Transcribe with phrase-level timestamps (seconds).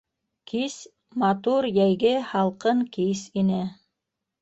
[0.51, 0.77] Кис,
[1.25, 3.65] матур йәйге һалҡын кис ине.